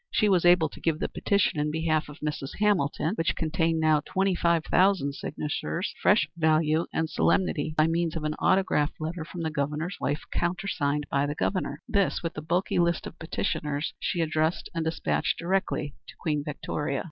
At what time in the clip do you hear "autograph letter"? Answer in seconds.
8.39-9.23